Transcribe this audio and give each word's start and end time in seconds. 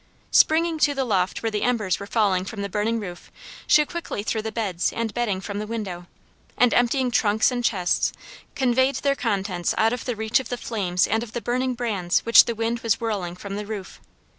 Springing 0.31 0.79
to 0.79 0.95
the 0.95 1.05
loft 1.05 1.43
where 1.43 1.51
the 1.51 1.61
embers 1.61 1.99
were 1.99 2.07
falling 2.07 2.43
from 2.43 2.63
the 2.63 2.69
burning 2.69 2.99
roof, 2.99 3.31
she 3.67 3.85
quickly 3.85 4.23
threw 4.23 4.41
the 4.41 4.51
beds 4.51 4.91
and 4.91 5.13
bedding 5.13 5.39
from 5.39 5.59
the 5.59 5.67
window, 5.67 6.07
and 6.57 6.73
emptying 6.73 7.11
trunks 7.11 7.51
and 7.51 7.63
chests 7.63 8.11
conveyed 8.55 8.95
their 8.95 9.13
contents 9.13 9.75
out 9.77 9.93
of 9.93 10.07
reach 10.17 10.39
of 10.39 10.49
the 10.49 10.57
flames 10.57 11.05
and 11.05 11.21
of 11.21 11.33
the 11.33 11.39
burning 11.41 11.75
brands 11.75 12.21
which 12.21 12.45
the 12.45 12.55
wind 12.55 12.79
was 12.79 12.99
whirling 12.99 13.35
from 13.35 13.57
the 13.57 13.65
roof. 13.67 14.01